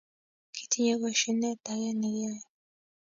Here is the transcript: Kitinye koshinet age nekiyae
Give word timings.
Kitinye 0.55 0.93
koshinet 1.01 1.59
age 1.71 1.91
nekiyae 1.99 2.43